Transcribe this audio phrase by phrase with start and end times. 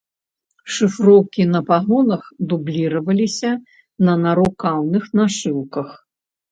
[0.75, 2.23] Шыфроўкі на пагонах
[2.55, 3.51] дубліраваліся
[4.09, 5.87] на нарукаўных нашыўках.